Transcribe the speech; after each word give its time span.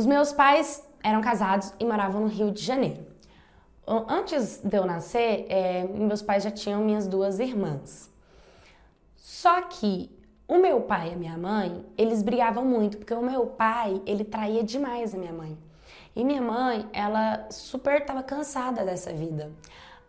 Os 0.00 0.06
meus 0.06 0.32
pais 0.32 0.82
eram 1.02 1.20
casados 1.20 1.74
e 1.78 1.84
moravam 1.84 2.22
no 2.22 2.26
Rio 2.26 2.50
de 2.50 2.62
Janeiro. 2.62 3.04
Antes 3.86 4.58
de 4.64 4.74
eu 4.74 4.86
nascer, 4.86 5.44
é, 5.50 5.84
meus 5.84 6.22
pais 6.22 6.42
já 6.42 6.50
tinham 6.50 6.82
minhas 6.82 7.06
duas 7.06 7.38
irmãs. 7.38 8.10
Só 9.14 9.60
que 9.60 10.10
o 10.48 10.56
meu 10.56 10.80
pai 10.80 11.10
e 11.10 11.12
a 11.12 11.16
minha 11.16 11.36
mãe, 11.36 11.84
eles 11.98 12.22
brigavam 12.22 12.64
muito, 12.64 12.96
porque 12.96 13.12
o 13.12 13.20
meu 13.20 13.44
pai, 13.44 14.00
ele 14.06 14.24
traía 14.24 14.64
demais 14.64 15.14
a 15.14 15.18
minha 15.18 15.34
mãe. 15.34 15.58
E 16.16 16.24
minha 16.24 16.40
mãe, 16.40 16.88
ela 16.94 17.46
super 17.50 18.02
tava 18.02 18.22
cansada 18.22 18.82
dessa 18.86 19.12
vida. 19.12 19.52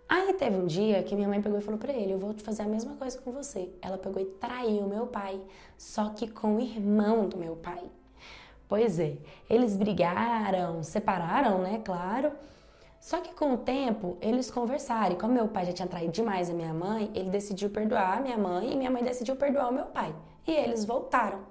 Aí 0.08 0.32
teve 0.36 0.56
um 0.56 0.68
dia 0.68 1.04
que 1.04 1.16
minha 1.16 1.28
mãe 1.28 1.42
pegou 1.42 1.60
e 1.60 1.62
falou 1.62 1.78
para 1.78 1.92
ele: 1.92 2.14
Eu 2.14 2.18
vou 2.18 2.34
fazer 2.36 2.62
a 2.62 2.66
mesma 2.66 2.96
coisa 2.96 3.20
com 3.20 3.34
você. 3.34 3.70
Ela 3.82 3.98
pegou 3.98 4.22
e 4.22 4.26
traiu 4.26 4.88
meu 4.88 5.06
pai, 5.06 5.42
só 5.78 6.12
que 6.12 6.30
com 6.30 6.56
o 6.56 6.62
irmão 6.62 7.28
do 7.28 7.36
meu 7.36 7.58
pai. 7.58 7.84
Pois 8.72 9.00
é, 9.00 9.18
eles 9.50 9.76
brigaram, 9.76 10.82
separaram, 10.82 11.58
né? 11.58 11.82
Claro. 11.84 12.32
Só 13.02 13.20
que 13.20 13.34
com 13.34 13.56
o 13.56 13.58
tempo 13.58 14.18
eles 14.22 14.50
conversaram. 14.50 15.14
E 15.14 15.18
como 15.18 15.34
meu 15.34 15.50
pai 15.50 15.66
já 15.66 15.74
tinha 15.74 15.90
traído 15.90 16.14
demais 16.14 16.50
a 16.50 16.54
minha 16.54 16.74
mãe, 16.74 17.12
ele 17.14 17.30
decidiu 17.30 17.70
perdoar 17.70 18.20
a 18.20 18.22
minha 18.22 18.38
mãe 18.38 18.72
e 18.72 18.78
minha 18.78 18.90
mãe 18.90 19.04
decidiu 19.04 19.36
perdoar 19.36 19.70
o 19.70 19.74
meu 19.74 19.88
pai. 19.88 20.16
E 20.48 20.52
eles 20.54 20.86
voltaram. 20.86 21.42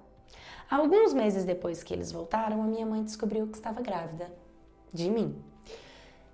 Alguns 0.71 1.13
meses 1.13 1.45
depois 1.45 1.83
que 1.83 1.93
eles 1.93 2.11
voltaram, 2.11 2.63
a 2.63 2.67
minha 2.67 2.87
mãe 2.87 3.03
descobriu 3.05 3.47
que 3.49 3.59
estava 3.59 3.83
grávida 3.83 4.33
de 4.91 5.11
mim. 5.11 5.37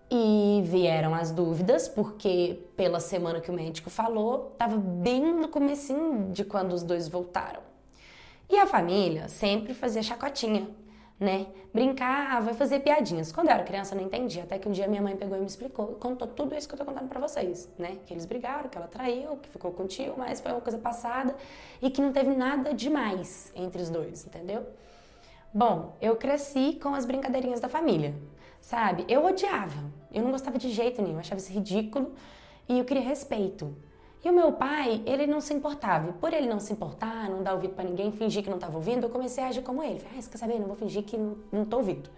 E 0.08 0.62
vieram 0.66 1.16
as 1.16 1.32
dúvidas, 1.32 1.88
porque 1.88 2.62
pela 2.76 3.00
semana 3.00 3.40
que 3.40 3.50
o 3.50 3.54
médico 3.54 3.90
falou, 3.90 4.50
estava 4.52 4.76
bem 4.76 5.34
no 5.34 5.48
comecinho 5.48 6.30
de 6.30 6.44
quando 6.44 6.72
os 6.72 6.84
dois 6.84 7.08
voltaram. 7.08 7.66
E 8.48 8.56
a 8.56 8.66
família 8.66 9.28
sempre 9.28 9.74
fazia 9.74 10.04
chacotinha, 10.04 10.68
né? 11.18 11.46
Brincava, 11.72 12.52
fazer 12.52 12.80
piadinhas. 12.80 13.32
Quando 13.32 13.48
eu 13.48 13.54
era 13.54 13.64
criança 13.64 13.94
eu 13.94 14.00
não 14.00 14.06
entendia, 14.06 14.42
até 14.42 14.58
que 14.58 14.68
um 14.68 14.72
dia 14.72 14.86
minha 14.86 15.00
mãe 15.00 15.16
pegou 15.16 15.36
e 15.36 15.40
me 15.40 15.46
explicou, 15.46 15.88
contou 15.94 16.28
tudo 16.28 16.54
isso 16.54 16.68
que 16.68 16.74
eu 16.74 16.78
tô 16.78 16.84
contando 16.84 17.08
para 17.08 17.20
vocês, 17.20 17.68
né? 17.78 17.98
Que 18.06 18.12
eles 18.12 18.26
brigaram, 18.26 18.68
que 18.68 18.76
ela 18.76 18.86
traiu, 18.86 19.36
que 19.38 19.48
ficou 19.48 19.72
com 19.72 19.86
tio, 19.86 20.14
mas 20.16 20.40
foi 20.40 20.52
uma 20.52 20.60
coisa 20.60 20.78
passada 20.78 21.34
e 21.80 21.90
que 21.90 22.02
não 22.02 22.12
teve 22.12 22.34
nada 22.34 22.74
demais 22.74 23.50
entre 23.54 23.80
os 23.80 23.88
dois, 23.88 24.26
entendeu? 24.26 24.66
Bom, 25.52 25.96
eu 26.02 26.16
cresci 26.16 26.78
com 26.82 26.94
as 26.94 27.06
brincadeirinhas 27.06 27.60
da 27.60 27.68
família, 27.68 28.14
sabe? 28.60 29.06
Eu 29.08 29.24
odiava, 29.24 29.90
eu 30.12 30.22
não 30.22 30.30
gostava 30.30 30.58
de 30.58 30.70
jeito 30.70 31.00
nenhum, 31.00 31.18
achava 31.18 31.40
isso 31.40 31.52
ridículo 31.52 32.12
e 32.68 32.78
eu 32.78 32.84
queria 32.84 33.02
respeito. 33.02 33.74
E 34.26 34.28
o 34.28 34.32
meu 34.32 34.50
pai, 34.50 35.04
ele 35.06 35.24
não 35.24 35.40
se 35.40 35.54
importava. 35.54 36.10
E 36.10 36.12
por 36.14 36.32
ele 36.32 36.48
não 36.48 36.58
se 36.58 36.72
importar, 36.72 37.30
não 37.30 37.44
dar 37.44 37.54
ouvido 37.54 37.74
para 37.74 37.84
ninguém, 37.84 38.10
fingir 38.10 38.42
que 38.42 38.50
não 38.50 38.56
estava 38.56 38.76
ouvindo, 38.76 39.04
eu 39.04 39.08
comecei 39.08 39.44
a 39.44 39.46
agir 39.46 39.62
como 39.62 39.80
ele. 39.84 40.00
Falei, 40.00 40.18
ah, 40.18 40.22
você 40.22 40.28
quer 40.28 40.38
saber? 40.38 40.58
Não 40.58 40.66
vou 40.66 40.74
fingir 40.74 41.04
que 41.04 41.16
não, 41.16 41.62
estou 41.62 41.78
ouvindo. 41.78 42.10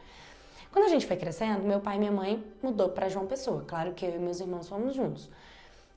Quando 0.73 0.87
a 0.87 0.89
gente 0.89 1.07
foi 1.07 1.19
crescendo, 1.19 1.65
meu 1.65 1.81
pai 1.81 1.97
e 1.97 1.99
minha 1.99 2.11
mãe 2.11 2.43
mudou 2.63 2.89
para 2.89 3.11
João 3.11 3.27
Pessoa. 3.27 3.63
Claro 3.67 3.93
que 3.93 4.07
eu 4.07 4.15
e 4.15 4.19
meus 4.19 4.41
irmãos 4.41 4.67
fomos 4.67 4.95
juntos. 4.95 5.29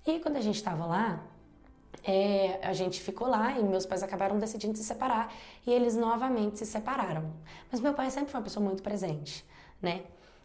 E 0.05 0.19
quando 0.19 0.35
a 0.35 0.41
gente 0.41 0.55
estava 0.55 0.85
lá, 0.85 1.23
é, 2.03 2.59
a 2.61 2.73
gente 2.73 2.99
ficou 2.99 3.29
lá 3.29 3.57
e 3.57 3.63
meus 3.63 3.85
pais 3.85 4.03
acabaram 4.03 4.37
decidindo 4.37 4.77
se 4.77 4.83
separar 4.83 5.33
e 5.65 5.71
eles 5.71 5.95
novamente 5.95 6.59
se 6.59 6.65
separaram. 6.65 7.31
Mas 7.71 7.79
meu 7.79 7.93
pai 7.93 8.11
sempre 8.11 8.31
foi 8.31 8.41
uma 8.41 8.43
pessoa 8.43 8.61
muito 8.61 8.83
presente, 8.83 9.45
né? 9.81 10.01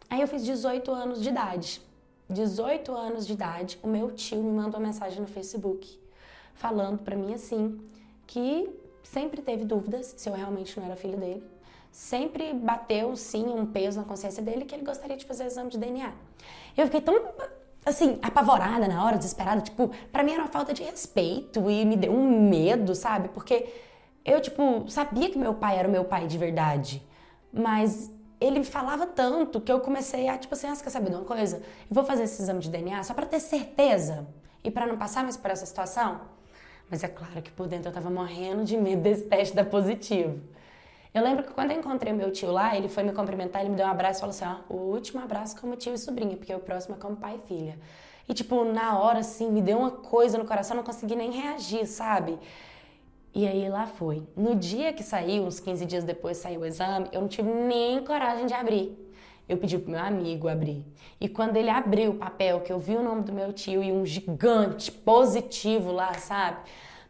Aí 0.09 0.21
eu 0.21 0.29
fiz 0.29 0.45
18 0.45 0.89
anos 0.93 1.21
de 1.21 1.27
idade. 1.27 1.81
18 2.29 2.91
anos 2.91 3.25
de 3.25 3.33
idade, 3.33 3.79
o 3.81 3.87
meu 3.87 4.11
tio 4.11 4.43
me 4.43 4.51
mandou 4.51 4.79
uma 4.79 4.87
mensagem 4.87 5.21
no 5.21 5.27
Facebook 5.27 5.99
falando 6.53 6.99
para 6.99 7.15
mim 7.15 7.33
assim 7.33 7.79
que 8.25 8.69
sempre 9.03 9.41
teve 9.41 9.63
dúvidas 9.63 10.13
se 10.17 10.29
eu 10.29 10.33
realmente 10.33 10.77
não 10.77 10.85
era 10.85 10.95
filho 10.95 11.17
dele. 11.17 11.43
Sempre 11.91 12.53
bateu 12.53 13.15
sim 13.15 13.45
um 13.45 13.65
peso 13.65 13.99
na 13.99 14.05
consciência 14.05 14.43
dele 14.43 14.65
que 14.65 14.75
ele 14.75 14.83
gostaria 14.83 15.15
de 15.15 15.25
fazer 15.25 15.45
exame 15.45 15.69
de 15.69 15.77
DNA. 15.77 16.11
Eu 16.75 16.85
fiquei 16.85 17.01
tão 17.01 17.15
assim, 17.85 18.19
apavorada 18.21 18.85
na 18.87 19.03
hora, 19.03 19.17
desesperada, 19.17 19.61
tipo, 19.61 19.89
para 20.11 20.21
mim 20.21 20.33
era 20.33 20.41
uma 20.41 20.49
falta 20.49 20.73
de 20.73 20.83
respeito 20.83 21.69
e 21.71 21.85
me 21.85 21.95
deu 21.95 22.11
um 22.11 22.49
medo, 22.49 22.93
sabe? 22.93 23.29
Porque 23.29 23.73
eu 24.25 24.41
tipo 24.41 24.85
sabia 24.89 25.29
que 25.29 25.37
meu 25.37 25.53
pai 25.53 25.77
era 25.77 25.87
o 25.87 25.91
meu 25.91 26.03
pai 26.03 26.27
de 26.27 26.37
verdade, 26.37 27.01
mas 27.51 28.11
ele 28.39 28.63
falava 28.63 29.05
tanto 29.05 29.59
que 29.59 29.71
eu 29.71 29.79
comecei 29.79 30.27
a, 30.27 30.37
tipo 30.37 30.53
assim, 30.53 30.67
ah, 30.67 30.75
você 30.75 30.83
quer 30.83 30.89
saber 30.89 31.09
de 31.09 31.15
uma 31.15 31.25
coisa? 31.25 31.57
Eu 31.57 31.63
vou 31.89 32.03
fazer 32.03 32.23
esse 32.23 32.41
exame 32.41 32.59
de 32.59 32.69
DNA 32.69 33.03
só 33.03 33.13
para 33.13 33.25
ter 33.25 33.39
certeza 33.39 34.27
e 34.63 34.69
para 34.69 34.85
não 34.85 34.97
passar 34.97 35.23
mais 35.23 35.35
por 35.37 35.49
essa 35.49 35.65
situação. 35.65 36.21
Mas 36.89 37.03
é 37.03 37.07
claro 37.07 37.41
que 37.41 37.51
por 37.51 37.67
dentro 37.67 37.89
eu 37.89 37.93
tava 37.93 38.09
morrendo 38.09 38.63
de 38.63 38.77
medo 38.77 39.01
desse 39.01 39.23
teste 39.23 39.55
dar 39.55 39.65
positivo. 39.65 40.39
Eu 41.13 41.23
lembro 41.23 41.43
que 41.43 41.51
quando 41.51 41.71
eu 41.71 41.79
encontrei 41.79 42.13
meu 42.13 42.31
tio 42.31 42.51
lá, 42.51 42.77
ele 42.77 42.87
foi 42.87 43.03
me 43.03 43.11
cumprimentar, 43.11 43.61
ele 43.61 43.71
me 43.71 43.75
deu 43.75 43.87
um 43.87 43.89
abraço 43.89 44.19
e 44.19 44.21
falou 44.21 44.35
assim: 44.35 44.45
ó, 44.45 44.73
o 44.73 44.77
último 44.93 45.21
abraço 45.21 45.59
como 45.59 45.75
tio 45.75 45.93
e 45.93 45.97
sobrinha, 45.97 46.37
porque 46.37 46.53
o 46.53 46.59
próximo 46.59 46.95
é 46.95 46.99
como 46.99 47.15
pai 47.15 47.39
e 47.43 47.47
filha. 47.47 47.79
E, 48.29 48.33
tipo, 48.33 48.63
na 48.65 48.99
hora, 48.99 49.19
assim, 49.19 49.49
me 49.49 49.61
deu 49.61 49.77
uma 49.79 49.91
coisa 49.91 50.37
no 50.37 50.45
coração, 50.45 50.75
não 50.75 50.83
consegui 50.83 51.15
nem 51.15 51.31
reagir, 51.31 51.87
sabe? 51.87 52.37
E 53.37 53.47
aí 53.47 53.69
lá 53.69 53.85
foi. 53.85 54.23
No 54.35 54.55
dia 54.55 54.91
que 54.91 55.03
saiu, 55.03 55.43
uns 55.43 55.59
15 55.59 55.85
dias 55.85 56.03
depois 56.03 56.37
saiu 56.37 56.61
o 56.61 56.65
exame, 56.65 57.07
eu 57.11 57.21
não 57.21 57.27
tive 57.27 57.47
nem 57.47 58.03
coragem 58.03 58.47
de 58.47 58.53
abrir. 58.55 58.97
Eu 59.47 59.57
pedi 59.57 59.77
pro 59.77 59.91
meu 59.91 59.99
amigo 59.99 60.47
abrir. 60.47 60.83
E 61.21 61.29
quando 61.29 61.55
ele 61.55 61.69
abriu 61.69 62.13
o 62.13 62.15
papel, 62.15 62.61
que 62.61 62.73
eu 62.73 62.79
vi 62.79 62.95
o 62.95 63.03
nome 63.03 63.21
do 63.21 63.31
meu 63.31 63.53
tio 63.53 63.83
e 63.83 63.91
um 63.91 64.03
gigante 64.03 64.91
positivo 64.91 65.91
lá, 65.91 66.15
sabe? 66.15 66.57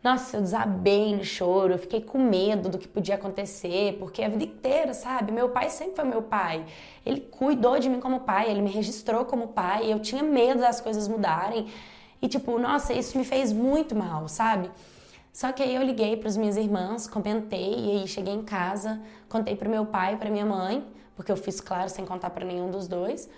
Nossa, 0.04 0.36
eu 0.36 0.42
desabei 0.42 1.16
no 1.16 1.24
choro, 1.24 1.76
eu 1.76 1.80
fiquei 1.80 2.02
com 2.02 2.18
medo 2.18 2.68
do 2.68 2.78
que 2.78 2.90
podia 2.90 3.16
acontecer, 3.16 3.96
porque 3.98 4.22
a 4.22 4.28
vida 4.28 4.44
inteira, 4.44 4.94
sabe? 4.94 5.32
Meu 5.32 5.48
pai 5.48 5.70
sempre 5.70 5.96
foi 5.96 6.04
meu 6.04 6.24
pai. 6.24 6.66
Ele 7.06 7.22
cuidou 7.22 7.80
de 7.80 7.88
mim 7.88 8.02
como 8.02 8.20
pai, 8.20 8.52
ele 8.52 8.62
me 8.62 8.70
registrou 8.70 9.24
como 9.24 9.48
pai, 9.48 9.90
eu 9.90 10.02
tinha 10.02 10.24
medo 10.24 10.60
das 10.60 10.82
coisas 10.82 11.08
mudarem. 11.08 11.68
E 12.22 12.28
tipo, 12.28 12.60
nossa, 12.60 12.92
isso 12.92 13.18
me 13.18 13.24
fez 13.24 13.54
muito 13.54 13.96
mal, 13.96 14.28
sabe? 14.28 14.70
Só 15.38 15.52
que 15.52 15.62
aí 15.62 15.76
eu 15.76 15.84
liguei 15.84 16.18
para 16.18 16.30
as 16.30 16.36
minhas 16.36 16.58
irmãs, 16.58 17.08
comentei, 17.08 17.76
e 17.76 17.92
aí 17.92 18.08
cheguei 18.08 18.34
em 18.34 18.42
casa, 18.42 19.00
contei 19.30 19.56
para 19.56 19.70
meu 19.70 19.86
pai 19.86 20.16
e 20.16 20.18
para 20.18 20.32
minha 20.32 20.44
mãe, 20.48 20.84
porque 21.16 21.32
eu 21.32 21.38
fiz 21.38 21.62
claro 21.62 21.92
sem 21.92 22.04
contar 22.04 22.32
para 22.32 22.44
nenhum 22.44 22.72
dos 22.72 22.88
dois. 22.88 23.30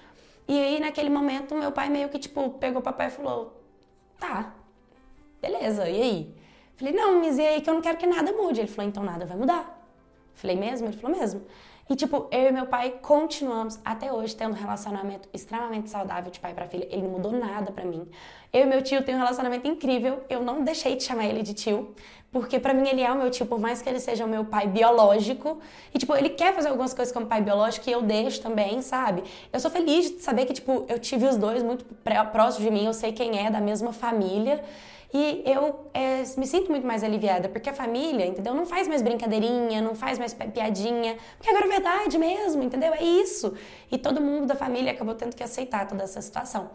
E 0.48 0.58
aí 0.58 0.80
naquele 0.80 1.10
momento 1.10 1.54
meu 1.54 1.74
pai 1.74 1.90
meio 1.90 2.08
que 2.08 2.18
tipo 2.18 2.52
pegou 2.52 2.80
o 2.80 2.82
papai 2.82 3.08
e 3.08 3.10
falou: 3.10 3.62
"Tá. 4.18 4.54
Beleza. 5.42 5.90
E 5.90 6.02
aí?" 6.02 6.36
Falei: 6.78 6.94
"Não, 6.94 7.20
mas 7.20 7.38
e 7.38 7.42
aí 7.42 7.60
que 7.60 7.70
eu 7.70 7.74
não 7.74 7.82
quero 7.82 7.98
que 7.98 8.08
nada 8.08 8.32
mude." 8.32 8.62
Ele 8.62 8.70
falou: 8.70 8.88
"Então 8.88 9.04
nada 9.04 9.26
vai 9.26 9.36
mudar." 9.36 9.79
Falei: 10.34 10.56
"Mesmo?" 10.56 10.88
Ele 10.88 10.98
falou: 10.98 11.18
"Mesmo." 11.18 11.42
E, 11.90 11.96
tipo, 11.96 12.28
eu 12.32 12.50
e 12.50 12.52
meu 12.52 12.68
pai 12.68 13.00
continuamos 13.02 13.80
até 13.84 14.14
hoje 14.14 14.36
tendo 14.36 14.52
um 14.52 14.56
relacionamento 14.56 15.28
extremamente 15.34 15.90
saudável 15.90 16.30
de 16.30 16.40
pai 16.40 16.54
para 16.54 16.68
filha. 16.68 16.88
Ele 16.92 17.02
não 17.02 17.10
mudou 17.10 17.32
nada 17.32 17.72
para 17.72 17.84
mim. 17.84 18.08
Eu 18.54 18.62
e 18.62 18.66
meu 18.68 18.84
tio 18.84 19.04
têm 19.04 19.16
um 19.16 19.18
relacionamento 19.18 19.68
incrível. 19.68 20.24
Eu 20.30 20.44
não 20.44 20.64
deixei 20.64 20.96
de 20.96 21.02
chamar 21.02 21.26
ele 21.26 21.42
de 21.42 21.56
tio, 21.56 21.96
porque 22.32 22.60
para 22.60 22.76
mim 22.76 22.88
ele 22.88 23.02
é 23.02 23.12
o 23.12 23.18
meu 23.18 23.32
tio, 23.32 23.44
por 23.48 23.60
mais 23.60 23.82
que 23.82 23.90
ele 23.90 24.00
seja 24.00 24.24
o 24.24 24.28
meu 24.28 24.46
pai 24.46 24.68
biológico. 24.68 25.58
E, 25.92 25.98
tipo, 25.98 26.16
ele 26.16 26.30
quer 26.30 26.54
fazer 26.54 26.68
algumas 26.68 26.94
coisas 26.94 27.12
como 27.12 27.26
pai 27.26 27.42
biológico 27.42 27.90
e 27.90 27.92
eu 27.92 28.04
deixo 28.04 28.40
também, 28.40 28.84
sabe? 28.84 29.24
Eu 29.52 29.60
sou 29.60 29.72
feliz 29.72 30.12
de 30.12 30.22
saber 30.22 30.46
que, 30.46 30.54
tipo, 30.54 30.86
eu 30.88 31.00
tive 31.00 31.26
os 31.26 31.38
dois 31.38 31.64
muito 31.64 31.86
próximos 32.32 32.64
de 32.64 32.70
mim. 32.70 32.86
Eu 32.86 32.94
sei 32.94 33.14
quem 33.14 33.44
é 33.44 33.50
da 33.50 33.60
mesma 33.60 33.92
família. 33.92 34.64
E 35.12 35.42
eu 35.46 35.90
é, 35.92 36.24
me 36.38 36.46
sinto 36.46 36.70
muito 36.70 36.86
mais 36.86 37.04
aliviada, 37.04 37.50
porque 37.50 37.70
a 37.70 37.74
família, 37.74 38.26
entendeu? 38.26 38.54
Não 38.54 38.66
faz 38.66 38.88
mais 38.88 39.02
brincadeirinha, 39.02 39.82
não 39.82 39.96
faz 39.96 40.20
mais 40.20 40.34
piadinha, 40.34 41.18
porque 41.38 41.50
agora 41.50 41.66
é 41.66 41.70
verdade 41.70 42.18
mesmo, 42.18 42.62
entendeu? 42.62 42.94
É 42.94 43.04
isso. 43.04 43.54
E 43.92 43.98
todo 43.98 44.22
mundo 44.22 44.46
da 44.46 44.56
família 44.56 44.92
acabou 44.92 45.16
tendo 45.16 45.36
que 45.36 45.44
aceitar 45.44 45.88
toda 45.88 46.04
essa 46.04 46.22
situação. 46.22 46.70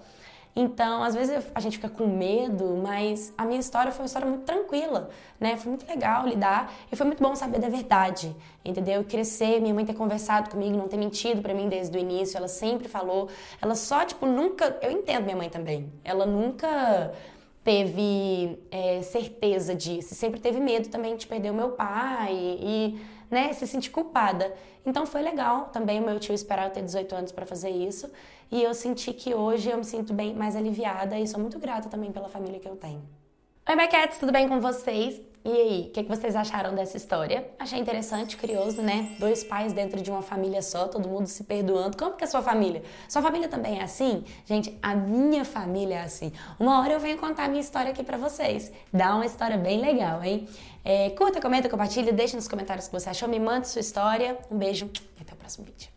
Então, 0.57 1.03
às 1.03 1.15
vezes 1.15 1.45
a 1.53 1.59
gente 1.59 1.79
fica 1.79 1.89
com 1.89 2.07
medo, 2.07 2.77
mas 2.81 3.35
a 3.37 3.45
minha 3.45 3.59
história 3.59 3.91
foi 3.91 4.03
uma 4.03 4.07
história 4.07 4.29
muito 4.29 4.45
tranquila, 4.45 5.11
né? 5.41 5.57
Foi 5.57 5.69
muito 5.69 5.87
legal 5.87 6.27
lidar 6.29 6.73
e 6.93 6.97
foi 6.97 7.07
muito 7.07 7.21
bom 7.21 7.35
saber 7.35 7.59
da 7.59 7.69
verdade, 7.69 8.35
entendeu? 8.65 9.03
Crescer, 9.03 9.61
minha 9.61 9.75
mãe 9.75 9.85
ter 9.85 9.95
conversado 9.95 10.51
comigo, 10.51 10.77
não 10.77 10.87
ter 10.87 10.97
mentido 10.97 11.43
para 11.43 11.53
mim 11.53 11.69
desde 11.69 11.97
o 11.97 12.01
início, 12.01 12.37
ela 12.37 12.47
sempre 12.47 12.89
falou, 12.89 13.29
ela 13.61 13.75
só, 13.75 14.05
tipo, 14.05 14.27
nunca. 14.27 14.79
Eu 14.81 14.93
entendo 14.93 15.25
minha 15.25 15.37
mãe 15.37 15.49
também, 15.49 15.93
ela 16.05 16.25
nunca 16.25 17.13
teve 17.65 18.59
é, 18.71 19.01
certeza 19.01 19.75
disso, 19.75 20.15
sempre 20.15 20.39
teve 20.39 20.61
medo 20.61 20.91
também 20.91 21.17
de 21.17 21.27
perder 21.27 21.51
o 21.51 21.55
meu 21.55 21.71
pai 21.71 22.35
e, 22.61 23.01
né, 23.31 23.53
se 23.55 23.67
sentir 23.67 23.91
culpada. 23.91 24.55
Então 24.85 25.07
foi 25.07 25.23
legal 25.23 25.71
também 25.73 25.99
o 25.99 26.05
meu 26.05 26.21
tio 26.21 26.35
esperar 26.35 26.67
eu 26.67 26.71
ter 26.71 26.83
18 26.83 27.15
anos 27.15 27.33
para 27.33 27.47
fazer 27.47 27.71
isso 27.71 28.11
e 28.53 28.63
eu 28.63 28.75
senti 28.75 29.15
que 29.15 29.35
hoje 29.35 29.71
eu 29.71 29.79
me 29.79 29.85
sinto 29.85 30.13
bem 30.13 30.35
mais 30.35 30.55
aliviada 30.55 31.19
e 31.19 31.27
sou 31.27 31.41
muito 31.41 31.59
grata 31.59 31.89
também 31.89 32.13
pela 32.13 32.29
família 32.29 32.61
que 32.61 32.69
eu 32.69 32.77
tenho. 32.77 33.03
Oi, 33.67 33.75
Maquettes, 33.75 34.19
tudo 34.19 34.31
bem 34.31 34.47
com 34.47 34.61
vocês? 34.61 35.34
E 35.45 35.53
aí, 35.53 35.87
o 35.89 35.91
que, 35.91 36.03
que, 36.03 36.09
vocês 36.09 36.35
acharam 36.35 36.75
dessa 36.75 36.97
história? 36.97 37.47
Achei 37.59 37.79
interessante, 37.79 38.35
curioso, 38.35 38.81
né? 38.81 39.15
Dois 39.19 39.45
pais 39.45 39.75
dentro 39.75 40.01
de 40.01 40.11
uma 40.11 40.23
família 40.23 40.63
só, 40.63 40.89
todo 40.89 41.07
mundo 41.07 41.27
se 41.27 41.45
perdoando. 41.45 41.99
Como 41.99 42.17
que 42.17 42.25
é 42.25 42.27
a 42.27 42.31
sua 42.31 42.41
família? 42.41 42.83
Sua 43.07 43.21
família 43.21 43.47
também 43.47 43.79
é 43.79 43.83
assim? 43.83 44.25
Gente, 44.47 44.75
a 44.81 44.95
minha 44.95 45.45
família 45.45 45.97
é 45.97 46.03
assim. 46.03 46.33
Uma 46.59 46.81
hora 46.81 46.95
eu 46.95 47.01
venho 47.01 47.19
contar 47.19 47.45
a 47.45 47.49
minha 47.49 47.61
história 47.61 47.93
aqui 47.93 48.03
pra 48.03 48.17
vocês. 48.17 48.73
Dá 48.91 49.15
uma 49.15 49.27
história 49.27 49.59
bem 49.59 49.83
legal, 49.83 50.25
hein? 50.25 50.49
É, 50.83 51.11
curta, 51.11 51.43
comenta, 51.43 51.69
compartilha, 51.69 52.11
deixa 52.11 52.37
nos 52.37 52.49
comentários 52.49 52.87
o 52.87 52.91
que 52.91 52.99
você 52.99 53.11
achou, 53.11 53.29
me 53.29 53.39
manda 53.39 53.65
sua 53.65 53.81
história. 53.81 54.39
Um 54.51 54.57
beijo 54.57 54.91
e 55.19 55.23
até 55.23 55.35
o 55.35 55.37
próximo 55.37 55.67
vídeo. 55.67 55.94